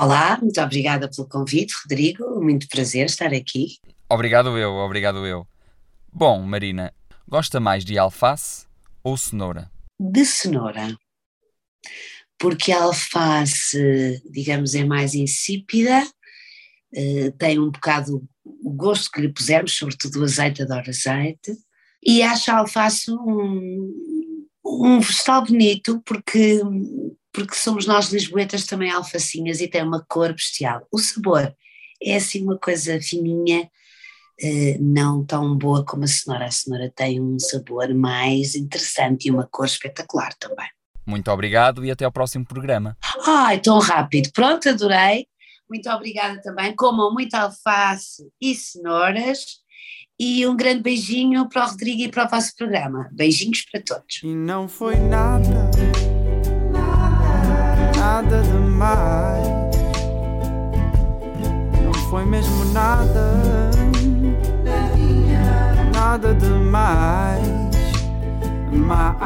Olá, 0.00 0.38
muito 0.40 0.60
obrigada 0.60 1.10
pelo 1.10 1.28
convite, 1.28 1.74
Rodrigo. 1.82 2.40
Muito 2.40 2.68
prazer 2.68 3.06
estar 3.06 3.34
aqui. 3.34 3.78
Obrigado 4.08 4.56
eu, 4.56 4.74
obrigado 4.74 5.26
eu. 5.26 5.44
Bom, 6.12 6.40
Marina, 6.40 6.94
gosta 7.26 7.58
mais 7.58 7.84
de 7.84 7.98
alface 7.98 8.64
ou 9.02 9.16
cenoura? 9.16 9.68
De 9.98 10.24
cenoura. 10.24 10.96
Porque 12.38 12.70
a 12.70 12.84
alface, 12.84 14.22
digamos, 14.30 14.76
é 14.76 14.84
mais 14.84 15.16
insípida, 15.16 16.06
eh, 16.94 17.32
tem 17.36 17.58
um 17.58 17.68
bocado 17.68 18.22
o 18.44 18.70
gosto 18.70 19.10
que 19.10 19.20
lhe 19.20 19.32
pusermos, 19.32 19.76
sobretudo 19.76 20.20
o 20.20 20.24
azeite, 20.24 20.62
adoro 20.62 20.90
azeite, 20.90 21.58
e 22.06 22.22
acho 22.22 22.52
a 22.52 22.58
alface 22.58 23.10
um, 23.10 23.92
um 24.64 25.00
vegetal 25.00 25.44
bonito 25.44 26.00
porque 26.06 26.62
porque 27.32 27.54
somos 27.54 27.86
nós 27.86 28.12
lisboetas 28.12 28.64
também 28.64 28.90
alfacinhas 28.90 29.60
e 29.60 29.68
tem 29.68 29.82
uma 29.82 30.04
cor 30.08 30.32
bestial. 30.32 30.86
O 30.90 30.98
sabor 30.98 31.54
é 32.02 32.16
assim 32.16 32.42
uma 32.42 32.58
coisa 32.58 33.00
fininha, 33.00 33.68
eh, 34.40 34.76
não 34.80 35.24
tão 35.24 35.56
boa 35.56 35.84
como 35.84 36.04
a 36.04 36.06
cenoura. 36.06 36.46
A 36.46 36.50
cenoura 36.50 36.92
tem 36.94 37.20
um 37.20 37.38
sabor 37.38 37.92
mais 37.94 38.54
interessante 38.54 39.28
e 39.28 39.30
uma 39.30 39.46
cor 39.46 39.66
espetacular 39.66 40.32
também. 40.38 40.68
Muito 41.06 41.30
obrigado 41.30 41.84
e 41.84 41.90
até 41.90 42.04
ao 42.04 42.12
próximo 42.12 42.44
programa. 42.44 42.96
Ai, 43.26 43.60
tão 43.60 43.78
rápido. 43.78 44.30
Pronto, 44.32 44.68
adorei. 44.68 45.26
Muito 45.68 45.88
obrigada 45.90 46.40
também. 46.42 46.74
Comam 46.74 47.12
muita 47.12 47.40
alface 47.40 48.30
e 48.40 48.54
cenouras. 48.54 49.38
E 50.20 50.46
um 50.46 50.56
grande 50.56 50.82
beijinho 50.82 51.48
para 51.48 51.64
o 51.64 51.70
Rodrigo 51.70 52.02
e 52.02 52.08
para 52.08 52.26
o 52.26 52.28
vosso 52.28 52.54
programa. 52.56 53.08
Beijinhos 53.12 53.64
para 53.70 53.80
todos. 53.80 54.20
E 54.22 54.34
não 54.34 54.68
foi 54.68 54.96
nada 54.96 55.57
nada 58.22 58.42
demais. 58.42 59.46
Não 61.84 61.92
foi 62.10 62.24
mesmo 62.24 62.64
nada, 62.72 63.70
nada 65.94 66.34
demais. 66.34 67.46
Mais. 68.72 69.18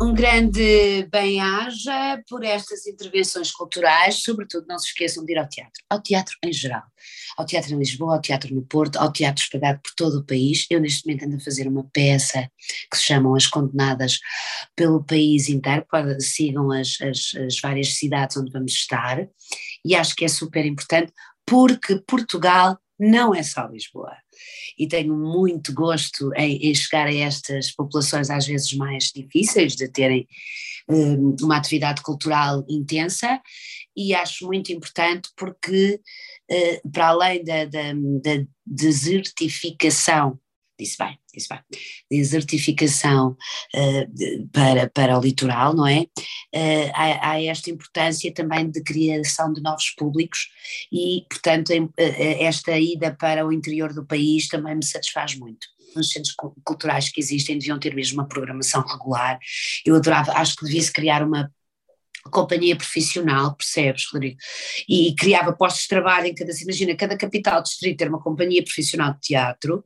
Um 0.00 0.14
grande 0.14 1.08
bem-aja 1.10 2.22
por 2.28 2.44
estas 2.44 2.86
intervenções 2.86 3.50
culturais, 3.50 4.22
sobretudo 4.22 4.64
não 4.68 4.78
se 4.78 4.90
esqueçam 4.90 5.24
de 5.24 5.32
ir 5.32 5.38
ao 5.38 5.48
teatro, 5.48 5.82
ao 5.90 6.00
teatro 6.00 6.36
em 6.44 6.52
geral, 6.52 6.84
ao 7.36 7.44
teatro 7.44 7.74
em 7.74 7.78
Lisboa, 7.78 8.14
ao 8.14 8.20
teatro 8.20 8.54
no 8.54 8.62
Porto, 8.62 8.96
ao 8.96 9.12
teatro 9.12 9.42
espalhado 9.42 9.80
por 9.82 9.90
todo 9.96 10.18
o 10.20 10.24
país. 10.24 10.66
Eu 10.70 10.80
neste 10.80 11.04
momento 11.04 11.24
ando 11.24 11.36
a 11.36 11.40
fazer 11.40 11.66
uma 11.66 11.82
peça 11.92 12.48
que 12.88 12.96
se 12.96 13.02
chamam 13.02 13.34
As 13.34 13.48
Condenadas 13.48 14.20
pelo 14.76 15.02
país 15.02 15.48
inteiro, 15.48 15.84
sigam 16.20 16.70
as, 16.70 17.00
as, 17.00 17.34
as 17.34 17.60
várias 17.60 17.94
cidades 17.94 18.36
onde 18.36 18.52
vamos 18.52 18.74
estar, 18.74 19.26
e 19.84 19.96
acho 19.96 20.14
que 20.14 20.24
é 20.24 20.28
super 20.28 20.64
importante 20.64 21.12
porque 21.44 22.00
Portugal 22.06 22.78
não 22.98 23.34
é 23.34 23.42
só 23.42 23.66
Lisboa. 23.66 24.16
E 24.78 24.88
tenho 24.88 25.14
muito 25.14 25.72
gosto 25.72 26.32
em, 26.34 26.56
em, 26.56 26.74
chegar 26.74 27.06
a 27.06 27.14
estas 27.14 27.70
populações, 27.70 28.30
às 28.30 28.46
vezes 28.46 28.72
mais 28.72 29.12
difíceis 29.14 29.76
de 29.76 29.88
terem 29.88 30.26
um, 30.88 31.36
uma 31.42 31.56
atividade 31.56 32.02
cultural 32.02 32.64
intensa, 32.68 33.40
e 33.96 34.14
acho 34.14 34.46
muito 34.46 34.72
importante 34.72 35.28
porque, 35.36 36.00
uh, 36.50 36.90
para 36.90 37.08
além 37.08 37.44
da, 37.44 37.64
da, 37.64 37.92
da 37.92 38.44
desertificação 38.66 40.38
disse 40.78 40.96
bem, 40.96 41.18
disse 41.34 41.48
bem, 41.48 41.60
desertificação 42.10 43.36
uh, 43.74 44.14
de, 44.14 44.46
para, 44.52 44.88
para 44.88 45.18
o 45.18 45.20
litoral, 45.20 45.74
não 45.74 45.86
é? 45.86 46.02
Uh, 46.54 46.90
há, 46.94 47.30
há, 47.30 47.42
esta 47.42 47.70
importância 47.70 48.32
também 48.32 48.70
de 48.70 48.82
criação 48.82 49.52
de 49.52 49.60
novos 49.60 49.90
públicos 49.90 50.48
e, 50.92 51.26
portanto, 51.28 51.70
em, 51.70 51.84
uh, 51.84 51.92
esta 51.98 52.78
ida 52.78 53.14
para 53.18 53.46
o 53.46 53.52
interior 53.52 53.92
do 53.92 54.06
país 54.06 54.48
também 54.48 54.76
me 54.76 54.84
satisfaz 54.84 55.34
muito. 55.34 55.66
Os 55.96 56.10
centros 56.10 56.34
culturais 56.64 57.08
que 57.08 57.20
existem 57.20 57.58
deviam 57.58 57.78
ter 57.78 57.94
mesmo 57.94 58.20
uma 58.20 58.28
programação 58.28 58.84
regular. 58.86 59.38
Eu 59.84 59.96
adorava, 59.96 60.32
acho 60.32 60.54
que 60.54 60.66
devia-se 60.66 60.92
criar 60.92 61.22
uma 61.22 61.50
companhia 62.30 62.76
profissional, 62.76 63.54
percebes, 63.56 64.06
Rodrigo? 64.12 64.36
E 64.88 65.14
criava 65.14 65.52
postos 65.52 65.82
de 65.82 65.88
trabalho 65.88 66.26
em 66.26 66.34
cada, 66.34 66.52
imagina, 66.60 66.94
cada 66.94 67.16
capital 67.16 67.62
distrito 67.62 67.98
ter 67.98 68.08
uma 68.08 68.20
companhia 68.20 68.62
profissional 68.62 69.14
de 69.14 69.20
teatro, 69.20 69.84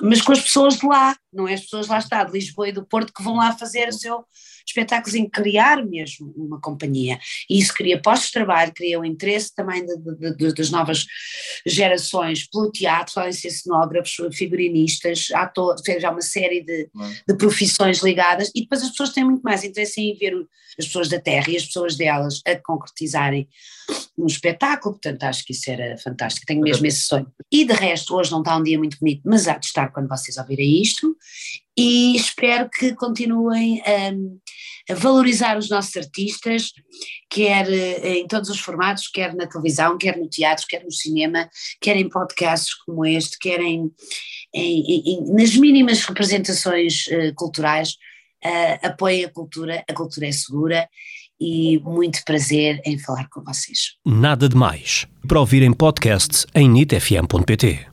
mas 0.00 0.22
com 0.22 0.32
as 0.32 0.40
pessoas 0.40 0.76
de 0.76 0.86
lá, 0.86 1.16
não 1.36 1.46
é? 1.46 1.54
As 1.54 1.60
pessoas 1.62 1.86
lá 1.86 1.98
está, 1.98 2.24
de 2.24 2.32
Lisboa 2.32 2.68
e 2.68 2.72
do 2.72 2.84
Porto, 2.84 3.12
que 3.12 3.22
vão 3.22 3.36
lá 3.36 3.56
fazer 3.56 3.88
o 3.88 3.92
seu 3.92 4.24
espetáculos 4.66 5.14
em 5.14 5.28
criar 5.28 5.84
mesmo 5.84 6.32
uma 6.36 6.60
companhia. 6.60 7.18
E 7.48 7.58
isso 7.58 7.72
cria 7.72 8.00
postos 8.00 8.28
de 8.28 8.32
trabalho, 8.32 8.72
cria 8.74 8.98
o 8.98 9.04
interesse 9.04 9.54
também 9.54 9.86
de, 9.86 9.96
de, 9.96 10.36
de, 10.36 10.54
das 10.54 10.70
novas 10.70 11.06
gerações 11.64 12.48
pelo 12.48 12.70
teatro, 12.72 13.14
podem 13.14 13.32
ser 13.32 13.50
cenógrafos, 13.50 14.16
figurinistas, 14.34 15.28
atores, 15.32 15.82
há 16.04 16.10
uma 16.10 16.20
série 16.20 16.62
de, 16.62 16.90
de 17.28 17.36
profissões 17.36 18.02
ligadas, 18.02 18.50
e 18.54 18.62
depois 18.62 18.82
as 18.82 18.90
pessoas 18.90 19.10
têm 19.10 19.24
muito 19.24 19.42
mais 19.42 19.62
interesse 19.62 20.00
em 20.00 20.16
ver 20.16 20.34
as 20.78 20.86
pessoas 20.86 21.08
da 21.08 21.20
terra 21.20 21.46
e 21.48 21.56
as 21.56 21.64
pessoas 21.64 21.96
delas 21.96 22.40
a 22.46 22.56
concretizarem 22.56 23.48
um 24.18 24.26
espetáculo, 24.26 24.94
portanto 24.94 25.22
acho 25.24 25.44
que 25.44 25.52
isso 25.52 25.70
era 25.70 25.96
fantástico, 25.98 26.46
tenho 26.46 26.60
mesmo 26.60 26.86
esse 26.86 27.02
sonho. 27.02 27.30
E 27.50 27.64
de 27.64 27.72
resto, 27.72 28.14
hoje 28.14 28.30
não 28.30 28.40
está 28.40 28.56
um 28.56 28.62
dia 28.62 28.78
muito 28.78 28.98
bonito, 28.98 29.22
mas 29.24 29.46
há 29.46 29.56
de 29.56 29.66
estar 29.66 29.92
quando 29.92 30.08
vocês 30.08 30.36
ouvirem 30.36 30.82
isto, 30.82 31.16
e 31.76 32.16
espero 32.16 32.70
que 32.70 32.94
continuem 32.94 33.82
a, 33.82 34.92
a, 34.92 34.94
valorizar 34.94 35.58
os 35.58 35.68
nossos 35.68 35.96
artistas, 35.96 36.72
quer 37.28 37.70
eh, 37.70 38.18
em 38.18 38.26
todos 38.26 38.48
os 38.48 38.58
formatos, 38.58 39.08
quer 39.08 39.34
na 39.34 39.46
televisão, 39.46 39.98
quer 39.98 40.16
no 40.16 40.28
teatro, 40.28 40.66
quer 40.66 40.82
no 40.82 40.90
cinema, 40.90 41.48
quer 41.80 41.96
em 41.96 42.08
podcasts 42.08 42.74
como 42.74 43.04
este, 43.04 43.38
quer 43.38 43.60
em, 43.60 43.90
em, 44.54 45.02
em 45.06 45.32
nas 45.34 45.54
mínimas 45.54 46.02
representações 46.04 47.06
uh, 47.08 47.34
culturais, 47.34 47.90
uh, 48.44 48.86
apoiem 48.86 49.24
a 49.24 49.30
cultura, 49.30 49.84
a 49.88 49.92
cultura 49.92 50.28
é 50.28 50.32
segura 50.32 50.88
e 51.38 51.78
muito 51.80 52.24
prazer 52.24 52.80
em 52.84 52.98
falar 52.98 53.28
com 53.28 53.42
vocês. 53.42 53.96
Nada 54.04 54.48
de 54.48 54.56
mais. 54.56 55.06
Para 55.28 55.40
ouvir 55.40 55.62
em 55.62 55.72
podcast 55.72 56.46
em 56.54 56.68
nitfm.pt. 56.68 57.86